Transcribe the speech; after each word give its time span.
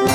Dobrý 0.00 0.08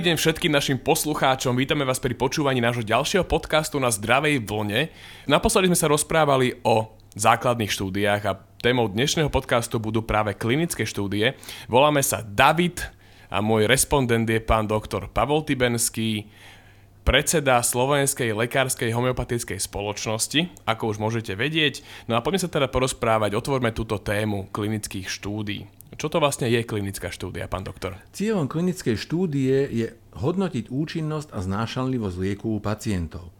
deň 0.00 0.16
všetkým 0.16 0.48
našim 0.48 0.80
poslucháčom, 0.80 1.52
vítame 1.52 1.84
vás 1.84 2.00
pri 2.00 2.16
počúvaní 2.16 2.64
nášho 2.64 2.80
ďalšieho 2.80 3.28
podcastu 3.28 3.76
na 3.76 3.92
zdravej 3.92 4.40
vlne. 4.48 4.88
Naposledy 5.28 5.68
sme 5.68 5.76
sa 5.76 5.92
rozprávali 5.92 6.56
o 6.64 6.96
základných 7.12 7.68
štúdiách 7.68 8.22
a 8.24 8.40
témou 8.64 8.88
dnešného 8.88 9.28
podcastu 9.28 9.76
budú 9.76 10.00
práve 10.00 10.32
klinické 10.32 10.88
štúdie. 10.88 11.36
Voláme 11.68 12.00
sa 12.00 12.24
David 12.24 12.80
a 13.28 13.44
môj 13.44 13.68
respondent 13.68 14.24
je 14.24 14.40
pán 14.40 14.64
doktor 14.64 15.12
Pavol 15.12 15.44
Tibenský, 15.44 16.32
predseda 17.08 17.64
Slovenskej 17.64 18.36
lekárskej 18.36 18.92
homeopatickej 18.92 19.56
spoločnosti, 19.56 20.52
ako 20.68 20.92
už 20.92 21.00
môžete 21.00 21.32
vedieť. 21.40 21.80
No 22.04 22.20
a 22.20 22.22
poďme 22.22 22.44
sa 22.44 22.52
teda 22.52 22.68
porozprávať, 22.68 23.32
otvorme 23.32 23.72
túto 23.72 23.96
tému 23.96 24.52
klinických 24.52 25.08
štúdií. 25.08 25.64
Čo 25.96 26.12
to 26.12 26.20
vlastne 26.20 26.52
je 26.52 26.60
klinická 26.60 27.08
štúdia, 27.08 27.48
pán 27.48 27.64
doktor? 27.64 27.96
Cieľom 28.12 28.44
klinickej 28.44 29.00
štúdie 29.00 29.56
je 29.72 29.88
hodnotiť 30.20 30.68
účinnosť 30.68 31.32
a 31.32 31.40
znášanlivosť 31.40 32.16
lieku 32.20 32.52
u 32.52 32.60
pacientov. 32.60 33.32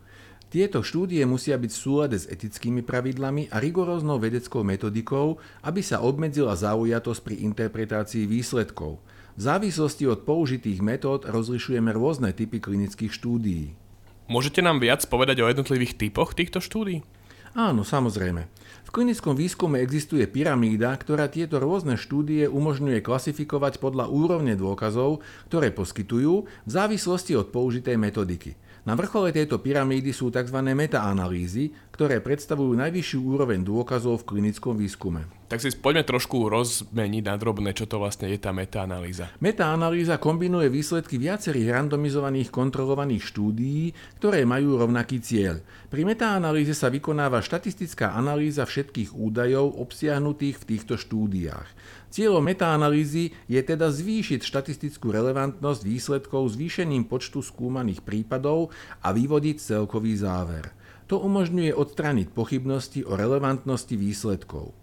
Tieto 0.48 0.80
štúdie 0.80 1.20
musia 1.28 1.60
byť 1.60 1.68
v 1.68 1.82
súlade 1.84 2.16
s 2.16 2.24
etickými 2.24 2.80
pravidlami 2.80 3.52
a 3.52 3.60
rigoróznou 3.60 4.16
vedeckou 4.16 4.64
metodikou, 4.64 5.36
aby 5.60 5.84
sa 5.84 6.00
obmedzila 6.00 6.56
zaujatosť 6.56 7.20
pri 7.20 7.44
interpretácii 7.52 8.24
výsledkov. 8.24 8.96
V 9.36 9.40
závislosti 9.44 10.08
od 10.08 10.24
použitých 10.24 10.80
metód 10.80 11.28
rozlišujeme 11.28 11.92
rôzne 11.92 12.32
typy 12.32 12.64
klinických 12.64 13.12
štúdií. 13.12 13.76
Môžete 14.24 14.64
nám 14.64 14.80
viac 14.80 15.04
povedať 15.04 15.44
o 15.44 15.48
jednotlivých 15.52 16.00
typoch 16.00 16.32
týchto 16.32 16.64
štúdií? 16.64 17.04
Áno, 17.52 17.84
samozrejme. 17.84 18.48
V 18.88 18.90
klinickom 18.92 19.36
výskume 19.36 19.84
existuje 19.84 20.24
pyramída, 20.24 20.96
ktorá 20.96 21.28
tieto 21.28 21.60
rôzne 21.60 22.00
štúdie 22.00 22.48
umožňuje 22.48 23.04
klasifikovať 23.04 23.84
podľa 23.84 24.08
úrovne 24.08 24.56
dôkazov, 24.56 25.20
ktoré 25.52 25.76
poskytujú 25.76 26.48
v 26.48 26.70
závislosti 26.72 27.36
od 27.36 27.52
použitej 27.52 28.00
metodiky. 28.00 28.56
Na 28.88 28.96
vrchole 28.96 29.36
tejto 29.36 29.60
pyramídy 29.60 30.16
sú 30.16 30.32
tzv. 30.32 30.64
metaanalýzy, 30.64 31.92
ktoré 31.92 32.24
predstavujú 32.24 32.72
najvyššiu 32.72 33.20
úroveň 33.20 33.60
dôkazov 33.60 34.24
v 34.24 34.32
klinickom 34.32 34.80
výskume. 34.80 35.37
Tak 35.48 35.64
si 35.64 35.72
poďme 35.72 36.04
trošku 36.04 36.44
rozmeniť 36.52 37.24
na 37.24 37.40
drobné, 37.40 37.72
čo 37.72 37.88
to 37.88 37.96
vlastne 37.96 38.28
je 38.28 38.36
tá 38.36 38.52
metaanalýza. 38.52 39.32
Metaanalýza 39.40 40.20
kombinuje 40.20 40.68
výsledky 40.68 41.16
viacerých 41.16 41.72
randomizovaných 41.72 42.52
kontrolovaných 42.52 43.24
štúdií, 43.32 43.96
ktoré 44.20 44.44
majú 44.44 44.76
rovnaký 44.76 45.24
cieľ. 45.24 45.64
Pri 45.88 46.04
metaanalýze 46.04 46.76
sa 46.76 46.92
vykonáva 46.92 47.40
štatistická 47.40 48.12
analýza 48.12 48.68
všetkých 48.68 49.16
údajov 49.16 49.72
obsiahnutých 49.80 50.60
v 50.60 50.68
týchto 50.68 51.00
štúdiách. 51.00 51.68
Cieľom 52.12 52.44
metaanalýzy 52.44 53.32
je 53.48 53.60
teda 53.64 53.88
zvýšiť 53.88 54.44
štatistickú 54.44 55.08
relevantnosť 55.08 55.80
výsledkov 55.80 56.44
zvýšením 56.60 57.08
počtu 57.08 57.40
skúmaných 57.40 58.04
prípadov 58.04 58.68
a 59.00 59.16
vyvodiť 59.16 59.56
celkový 59.64 60.12
záver. 60.12 60.76
To 61.08 61.24
umožňuje 61.24 61.72
odstrániť 61.72 62.36
pochybnosti 62.36 63.00
o 63.08 63.16
relevantnosti 63.16 63.96
výsledkov. 63.96 64.76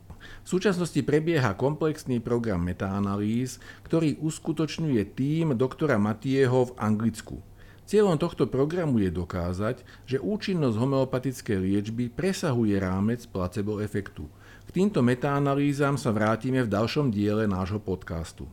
V 0.45 0.47
súčasnosti 0.47 1.01
prebieha 1.01 1.57
komplexný 1.57 2.21
program 2.21 2.61
metaanalýz, 2.61 3.57
ktorý 3.81 4.21
uskutočňuje 4.21 5.01
tým 5.17 5.57
doktora 5.57 5.97
Matieho 5.97 6.69
v 6.69 6.75
Anglicku. 6.77 7.41
Cieľom 7.89 8.21
tohto 8.21 8.45
programu 8.45 9.01
je 9.01 9.09
dokázať, 9.09 9.81
že 10.05 10.21
účinnosť 10.21 10.77
homeopatickej 10.77 11.57
liečby 11.57 12.13
presahuje 12.13 12.77
rámec 12.77 13.25
placebo 13.25 13.81
efektu– 13.81 14.29
k 14.65 14.69
týmto 14.73 15.05
metaanalýzam 15.05 15.95
sa 15.95 16.09
vrátime 16.09 16.65
v 16.65 16.71
ďalšom 16.71 17.13
diele 17.13 17.45
nášho 17.45 17.77
podcastu. 17.77 18.49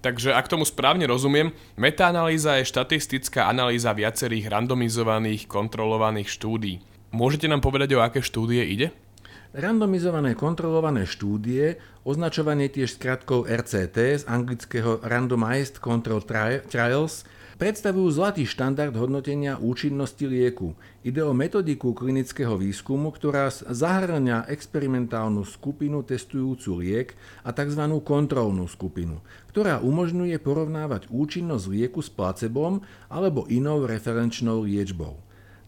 Takže 0.00 0.32
ak 0.32 0.48
tomu 0.48 0.64
správne 0.64 1.04
rozumiem, 1.04 1.52
metaanalýza 1.76 2.56
je 2.56 2.72
štatistická 2.72 3.44
analýza 3.44 3.92
viacerých 3.92 4.48
randomizovaných, 4.48 5.44
kontrolovaných 5.44 6.32
štúdí. 6.32 6.80
Môžete 7.12 7.44
nám 7.52 7.60
povedať, 7.60 7.92
o 7.92 8.00
aké 8.00 8.24
štúdie 8.24 8.64
ide? 8.64 8.96
Randomizované 9.50 10.38
kontrolované 10.38 11.10
štúdie, 11.10 11.82
označované 12.06 12.70
tiež 12.70 12.94
skratkou 12.94 13.50
RCT 13.50 14.22
z 14.22 14.24
anglického 14.30 15.02
Randomized 15.02 15.82
Control 15.82 16.22
Trials, 16.70 17.26
predstavujú 17.58 18.14
zlatý 18.14 18.46
štandard 18.46 18.94
hodnotenia 18.94 19.58
účinnosti 19.58 20.30
lieku. 20.30 20.78
Ide 21.02 21.26
o 21.26 21.34
metodiku 21.34 21.90
klinického 21.98 22.54
výskumu, 22.54 23.10
ktorá 23.10 23.50
zahrňa 23.50 24.46
experimentálnu 24.46 25.42
skupinu 25.42 26.06
testujúcu 26.06 26.70
liek 26.78 27.08
a 27.42 27.50
tzv. 27.50 27.90
kontrolnú 28.06 28.70
skupinu, 28.70 29.18
ktorá 29.50 29.82
umožňuje 29.82 30.38
porovnávať 30.38 31.10
účinnosť 31.10 31.64
lieku 31.74 31.98
s 31.98 32.08
placebom 32.08 32.86
alebo 33.10 33.50
inou 33.50 33.82
referenčnou 33.82 34.62
liečbou. 34.62 35.18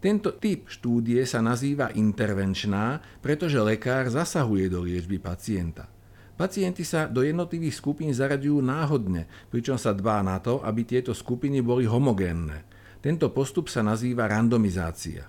Tento 0.02 0.34
typ 0.34 0.66
štúdie 0.66 1.22
sa 1.22 1.38
nazýva 1.38 1.94
intervenčná, 1.94 2.98
pretože 3.22 3.54
lekár 3.62 4.10
zasahuje 4.10 4.66
do 4.66 4.82
liečby 4.82 5.22
pacienta. 5.22 5.86
Pacienti 6.34 6.82
sa 6.82 7.06
do 7.06 7.22
jednotlivých 7.22 7.78
skupín 7.78 8.10
zaraďujú 8.10 8.58
náhodne, 8.66 9.30
pričom 9.54 9.78
sa 9.78 9.94
dbá 9.94 10.18
na 10.26 10.42
to, 10.42 10.58
aby 10.66 10.82
tieto 10.82 11.14
skupiny 11.14 11.62
boli 11.62 11.86
homogénne. 11.86 12.66
Tento 12.98 13.30
postup 13.30 13.70
sa 13.70 13.86
nazýva 13.86 14.26
randomizácia. 14.26 15.22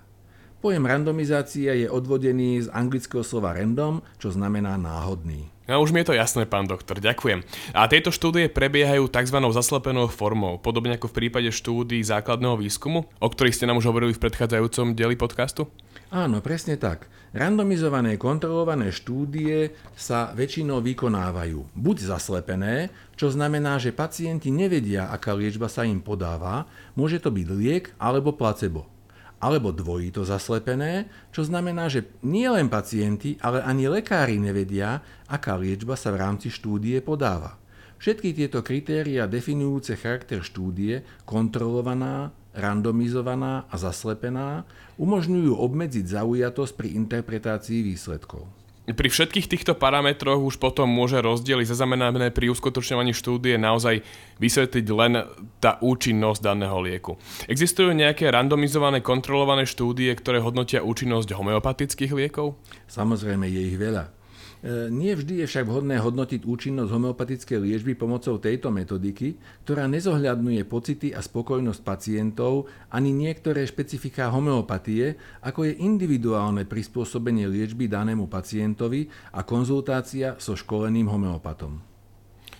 Pojem 0.64 0.88
randomizácia 0.88 1.76
je 1.76 1.84
odvodený 1.92 2.64
z 2.64 2.72
anglického 2.72 3.20
slova 3.20 3.52
random, 3.52 4.00
čo 4.16 4.32
znamená 4.32 4.80
náhodný. 4.80 5.52
No 5.68 5.84
už 5.84 5.92
mi 5.92 6.00
je 6.00 6.08
to 6.08 6.16
jasné, 6.16 6.48
pán 6.48 6.64
doktor, 6.64 7.04
ďakujem. 7.04 7.44
A 7.76 7.84
tieto 7.84 8.08
štúdie 8.08 8.48
prebiehajú 8.48 9.12
tzv. 9.12 9.44
zaslepenou 9.52 10.08
formou, 10.08 10.56
podobne 10.56 10.96
ako 10.96 11.12
v 11.12 11.16
prípade 11.20 11.52
štúdií 11.52 12.00
základného 12.00 12.56
výskumu, 12.56 13.04
o 13.04 13.28
ktorých 13.28 13.60
ste 13.60 13.68
nám 13.68 13.76
už 13.76 13.92
hovorili 13.92 14.16
v 14.16 14.24
predchádzajúcom 14.24 14.96
dieli 14.96 15.20
podcastu? 15.20 15.68
Áno, 16.08 16.40
presne 16.40 16.80
tak. 16.80 17.12
Randomizované 17.36 18.16
kontrolované 18.16 18.88
štúdie 18.88 19.76
sa 19.92 20.32
väčšinou 20.32 20.80
vykonávajú 20.80 21.76
buď 21.76 21.96
zaslepené, 22.08 22.88
čo 23.20 23.28
znamená, 23.28 23.76
že 23.76 23.92
pacienti 23.92 24.48
nevedia, 24.48 25.12
aká 25.12 25.36
liečba 25.36 25.68
sa 25.68 25.84
im 25.84 26.00
podáva, 26.00 26.64
môže 26.96 27.20
to 27.20 27.28
byť 27.28 27.46
liek 27.52 27.92
alebo 28.00 28.32
placebo. 28.32 28.93
Alebo 29.42 29.74
dvojito 29.74 30.22
zaslepené, 30.26 31.10
čo 31.34 31.44
znamená, 31.44 31.90
že 31.90 32.08
nie 32.24 32.48
len 32.48 32.70
pacienti, 32.70 33.36
ale 33.44 33.60
ani 33.60 33.90
lekári 33.90 34.40
nevedia, 34.40 35.04
aká 35.28 35.58
liečba 35.58 35.98
sa 35.98 36.14
v 36.14 36.20
rámci 36.22 36.48
štúdie 36.48 36.98
podáva. 37.04 37.60
Všetky 38.00 38.36
tieto 38.36 38.60
kritéria 38.60 39.24
definujúce 39.24 39.96
charakter 39.96 40.44
štúdie, 40.44 41.04
kontrolovaná, 41.24 42.32
randomizovaná 42.54 43.66
a 43.68 43.74
zaslepená, 43.80 44.62
umožňujú 44.96 45.52
obmedziť 45.58 46.04
zaujatosť 46.20 46.72
pri 46.78 46.88
interpretácii 46.94 47.80
výsledkov. 47.82 48.63
Pri 48.84 49.08
všetkých 49.08 49.48
týchto 49.48 49.72
parametroch 49.72 50.44
už 50.44 50.60
potom 50.60 50.84
môže 50.84 51.16
rozdiely 51.24 51.64
zaznamenané 51.64 52.28
pri 52.28 52.52
uskutočňovaní 52.52 53.16
štúdie 53.16 53.56
naozaj 53.56 54.04
vysvetliť 54.36 54.86
len 54.92 55.24
tá 55.56 55.80
účinnosť 55.80 56.40
daného 56.44 56.76
lieku. 56.84 57.16
Existujú 57.48 57.96
nejaké 57.96 58.28
randomizované 58.28 59.00
kontrolované 59.00 59.64
štúdie, 59.64 60.12
ktoré 60.12 60.44
hodnotia 60.44 60.84
účinnosť 60.84 61.32
homeopatických 61.32 62.12
liekov? 62.12 62.60
Samozrejme, 62.84 63.48
je 63.48 63.72
ich 63.72 63.80
veľa. 63.80 64.23
E, 64.64 64.88
nie 64.88 65.12
vždy 65.12 65.44
je 65.44 65.46
však 65.46 65.68
vhodné 65.68 66.00
hodnotiť 66.00 66.48
účinnosť 66.48 66.88
homeopatickej 66.88 67.58
liečby 67.68 67.92
pomocou 67.92 68.40
tejto 68.40 68.72
metodiky, 68.72 69.36
ktorá 69.68 69.84
nezohľadňuje 69.92 70.64
pocity 70.64 71.12
a 71.12 71.20
spokojnosť 71.20 71.84
pacientov 71.84 72.72
ani 72.88 73.12
niektoré 73.12 73.68
špecifiká 73.68 74.32
homeopatie, 74.32 75.20
ako 75.44 75.68
je 75.68 75.84
individuálne 75.84 76.64
prispôsobenie 76.64 77.44
liečby 77.44 77.92
danému 77.92 78.24
pacientovi 78.24 79.12
a 79.36 79.44
konzultácia 79.44 80.40
so 80.40 80.56
školeným 80.56 81.12
homeopatom. 81.12 81.84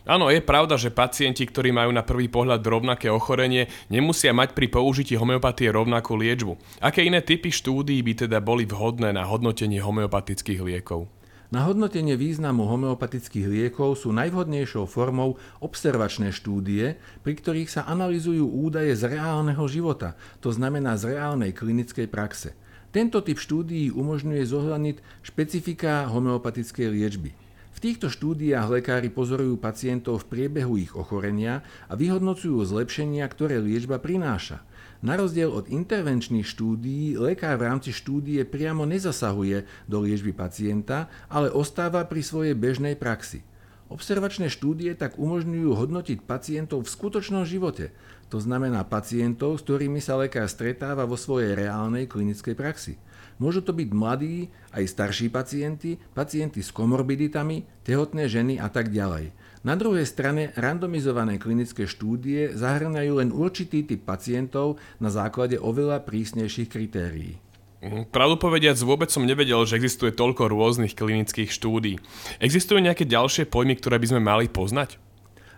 Áno, 0.04 0.28
je 0.28 0.44
pravda, 0.44 0.76
že 0.76 0.92
pacienti, 0.92 1.48
ktorí 1.48 1.72
majú 1.72 1.88
na 1.88 2.04
prvý 2.04 2.28
pohľad 2.28 2.60
rovnaké 2.60 3.08
ochorenie, 3.08 3.72
nemusia 3.88 4.36
mať 4.36 4.52
pri 4.52 4.68
použití 4.68 5.16
homeopatie 5.16 5.72
rovnakú 5.72 6.20
liečbu. 6.20 6.60
Aké 6.84 7.08
iné 7.08 7.24
typy 7.24 7.48
štúdií 7.48 8.04
by 8.04 8.28
teda 8.28 8.44
boli 8.44 8.68
vhodné 8.68 9.16
na 9.16 9.24
hodnotenie 9.24 9.80
homeopatických 9.80 10.60
liekov? 10.60 11.08
Na 11.54 11.70
hodnotenie 11.70 12.18
významu 12.18 12.66
homeopatických 12.66 13.46
liekov 13.46 14.02
sú 14.02 14.10
najvhodnejšou 14.10 14.90
formou 14.90 15.38
observačné 15.62 16.34
štúdie, 16.34 16.98
pri 17.22 17.38
ktorých 17.38 17.70
sa 17.70 17.86
analizujú 17.86 18.42
údaje 18.42 18.90
z 18.98 19.14
reálneho 19.14 19.62
života, 19.70 20.18
to 20.42 20.50
znamená 20.50 20.98
z 20.98 21.14
reálnej 21.14 21.54
klinickej 21.54 22.10
praxe. 22.10 22.58
Tento 22.90 23.22
typ 23.22 23.38
štúdií 23.38 23.94
umožňuje 23.94 24.42
zohľadniť 24.42 24.96
špecifika 25.22 26.10
homeopatickej 26.10 26.90
liečby. 26.90 27.43
Týchto 27.84 28.08
štúdiách 28.08 28.80
lekári 28.80 29.12
pozorujú 29.12 29.60
pacientov 29.60 30.24
v 30.24 30.32
priebehu 30.32 30.80
ich 30.80 30.96
ochorenia 30.96 31.60
a 31.84 31.92
vyhodnocujú 31.92 32.56
zlepšenia, 32.64 33.28
ktoré 33.28 33.60
liečba 33.60 34.00
prináša. 34.00 34.64
Na 35.04 35.20
rozdiel 35.20 35.52
od 35.52 35.68
intervenčných 35.68 36.48
štúdií, 36.48 37.12
lekár 37.20 37.60
v 37.60 37.68
rámci 37.68 37.92
štúdie 37.92 38.40
priamo 38.48 38.88
nezasahuje 38.88 39.68
do 39.84 40.00
liečby 40.00 40.32
pacienta, 40.32 41.12
ale 41.28 41.52
ostáva 41.52 42.08
pri 42.08 42.24
svojej 42.24 42.56
bežnej 42.56 42.96
praxi. 42.96 43.44
Observačné 43.92 44.48
štúdie 44.48 44.96
tak 44.96 45.20
umožňujú 45.20 45.76
hodnotiť 45.76 46.24
pacientov 46.24 46.88
v 46.88 46.92
skutočnom 46.96 47.44
živote, 47.44 47.92
to 48.28 48.40
znamená 48.40 48.84
pacientov, 48.88 49.60
s 49.60 49.64
ktorými 49.66 50.00
sa 50.00 50.18
lekár 50.18 50.48
stretáva 50.48 51.04
vo 51.04 51.14
svojej 51.14 51.54
reálnej 51.54 52.08
klinickej 52.08 52.54
praxi. 52.56 52.94
Môžu 53.42 53.66
to 53.66 53.74
byť 53.74 53.88
mladí, 53.90 54.46
aj 54.70 54.84
starší 54.86 55.26
pacienti, 55.26 55.98
pacienti 56.14 56.62
s 56.62 56.70
komorbiditami, 56.70 57.82
tehotné 57.82 58.30
ženy 58.30 58.62
a 58.62 58.70
tak 58.70 58.94
ďalej. 58.94 59.34
Na 59.64 59.74
druhej 59.74 60.04
strane 60.04 60.52
randomizované 60.54 61.40
klinické 61.40 61.88
štúdie 61.88 62.52
zahrňajú 62.52 63.12
len 63.18 63.30
určitý 63.32 63.82
typ 63.82 64.04
pacientov 64.06 64.76
na 65.00 65.08
základe 65.08 65.56
oveľa 65.56 66.04
prísnejších 66.04 66.68
kritérií. 66.68 67.40
Mhm, 67.84 68.08
pravdu 68.08 68.40
povediac, 68.40 68.80
vôbec 68.80 69.12
som 69.12 69.28
nevedel, 69.28 69.60
že 69.68 69.76
existuje 69.76 70.08
toľko 70.08 70.48
rôznych 70.48 70.96
klinických 70.96 71.52
štúdí. 71.52 72.00
Existujú 72.40 72.80
nejaké 72.80 73.04
ďalšie 73.04 73.44
pojmy, 73.44 73.76
ktoré 73.76 74.00
by 74.00 74.06
sme 74.08 74.20
mali 74.24 74.48
poznať? 74.48 74.96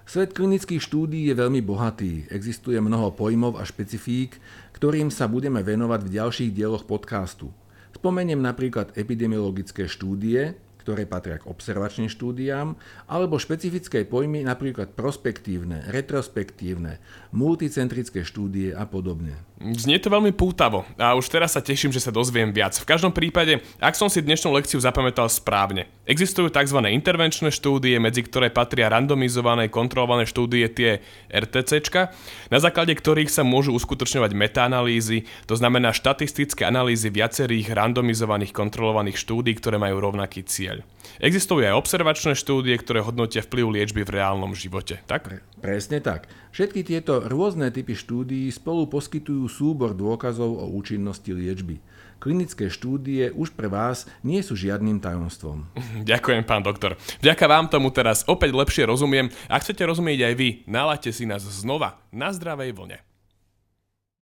Svet 0.06 0.38
klinických 0.38 0.78
štúdí 0.78 1.26
je 1.26 1.34
veľmi 1.34 1.66
bohatý. 1.66 2.30
Existuje 2.30 2.78
mnoho 2.78 3.10
pojmov 3.18 3.58
a 3.58 3.66
špecifík, 3.66 4.38
ktorým 4.70 5.10
sa 5.10 5.26
budeme 5.26 5.66
venovať 5.66 6.00
v 6.06 6.12
ďalších 6.14 6.54
dieloch 6.54 6.86
podcastu. 6.86 7.50
Spomeniem 7.90 8.38
napríklad 8.38 8.94
epidemiologické 8.94 9.90
štúdie, 9.90 10.54
ktoré 10.86 11.02
patria 11.02 11.42
k 11.42 11.50
observačným 11.50 12.06
štúdiám, 12.06 12.78
alebo 13.10 13.42
špecifické 13.42 14.06
pojmy 14.06 14.46
napríklad 14.46 14.94
prospektívne, 14.94 15.82
retrospektívne, 15.90 17.02
multicentrické 17.34 18.22
štúdie 18.22 18.70
a 18.70 18.86
podobne. 18.86 19.34
Znie 19.56 19.98
to 19.98 20.12
veľmi 20.12 20.30
pútavo 20.30 20.86
a 20.94 21.18
už 21.18 21.26
teraz 21.26 21.58
sa 21.58 21.64
teším, 21.64 21.90
že 21.90 21.98
sa 21.98 22.14
dozviem 22.14 22.54
viac. 22.54 22.78
V 22.78 22.86
každom 22.86 23.10
prípade, 23.10 23.58
ak 23.82 23.98
som 23.98 24.06
si 24.06 24.22
dnešnú 24.22 24.54
lekciu 24.54 24.78
zapamätal 24.78 25.26
správne, 25.26 25.90
existujú 26.06 26.54
tzv. 26.54 26.78
intervenčné 26.86 27.50
štúdie, 27.50 27.98
medzi 27.98 28.22
ktoré 28.22 28.52
patria 28.54 28.86
randomizované 28.86 29.66
kontrolované 29.66 30.22
štúdie 30.28 30.70
tie 30.70 31.02
RTCčka, 31.32 32.14
na 32.52 32.58
základe 32.62 32.94
ktorých 32.94 33.32
sa 33.32 33.42
môžu 33.42 33.74
uskutočňovať 33.74 34.30
metaanalýzy, 34.38 35.26
to 35.50 35.58
znamená 35.58 35.90
štatistické 35.90 36.62
analýzy 36.62 37.10
viacerých 37.10 37.74
randomizovaných 37.74 38.52
kontrolovaných 38.52 39.18
štúdí, 39.18 39.56
ktoré 39.56 39.80
majú 39.80 39.98
rovnaký 40.04 40.44
cieľ 40.44 40.75
cieľ. 40.76 40.84
Existujú 41.16 41.64
aj 41.64 41.78
observačné 41.80 42.36
štúdie, 42.36 42.76
ktoré 42.76 43.00
hodnotia 43.00 43.40
vplyv 43.40 43.72
liečby 43.72 44.04
v 44.04 44.20
reálnom 44.20 44.52
živote, 44.52 45.00
tak? 45.08 45.24
Pre, 45.24 45.38
presne 45.64 46.04
tak. 46.04 46.28
Všetky 46.52 46.84
tieto 46.84 47.24
rôzne 47.24 47.72
typy 47.72 47.96
štúdií 47.96 48.52
spolu 48.52 48.84
poskytujú 48.88 49.48
súbor 49.48 49.96
dôkazov 49.96 50.60
o 50.60 50.66
účinnosti 50.76 51.32
liečby. 51.32 51.80
Klinické 52.16 52.72
štúdie 52.72 53.28
už 53.32 53.52
pre 53.52 53.68
vás 53.68 54.08
nie 54.24 54.40
sú 54.40 54.56
žiadnym 54.56 55.00
tajomstvom. 55.00 55.68
Ďakujem, 56.10 56.42
pán 56.44 56.64
doktor. 56.64 57.00
Vďaka 57.24 57.44
vám 57.48 57.66
tomu 57.68 57.88
teraz 57.92 58.24
opäť 58.28 58.52
lepšie 58.56 58.88
rozumiem. 58.88 59.32
Ak 59.48 59.64
chcete 59.64 59.84
rozumieť 59.84 60.32
aj 60.32 60.34
vy, 60.36 60.48
nalaďte 60.68 61.12
si 61.12 61.24
nás 61.28 61.44
znova 61.44 62.00
na 62.12 62.32
zdravej 62.32 62.72
vlne. 62.76 63.05